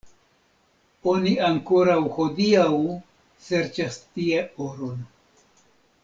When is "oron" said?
4.69-5.05